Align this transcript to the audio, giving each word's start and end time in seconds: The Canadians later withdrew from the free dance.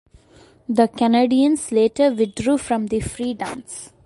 The 0.67 0.87
Canadians 0.87 1.71
later 1.71 2.09
withdrew 2.11 2.57
from 2.57 2.87
the 2.87 3.01
free 3.01 3.35
dance. 3.35 3.91